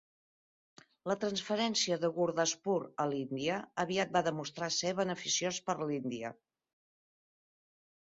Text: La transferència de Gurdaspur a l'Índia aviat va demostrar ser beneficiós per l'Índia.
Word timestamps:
La 1.11 1.15
transferència 1.23 1.97
de 2.05 2.09
Gurdaspur 2.15 2.79
a 3.05 3.07
l'Índia 3.13 3.61
aviat 3.87 4.19
va 4.19 4.27
demostrar 4.31 4.73
ser 4.81 4.97
beneficiós 5.05 5.65
per 5.71 5.81
l'Índia. 5.87 6.37